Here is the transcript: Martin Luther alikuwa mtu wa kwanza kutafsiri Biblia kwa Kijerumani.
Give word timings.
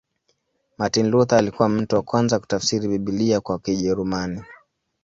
Martin 0.77 1.07
Luther 1.09 1.37
alikuwa 1.37 1.69
mtu 1.69 1.95
wa 1.95 2.01
kwanza 2.01 2.39
kutafsiri 2.39 2.87
Biblia 2.87 3.41
kwa 3.41 3.59
Kijerumani. 3.59 4.41